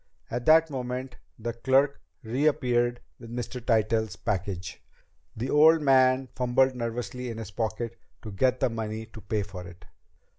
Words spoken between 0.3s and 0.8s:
At that